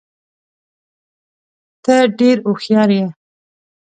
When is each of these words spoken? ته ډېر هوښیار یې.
ته 1.83 1.95
ډېر 2.19 2.37
هوښیار 2.47 2.89
یې. 2.97 3.05